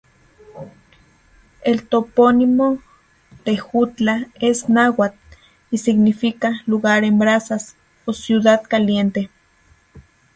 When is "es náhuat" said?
4.39-5.13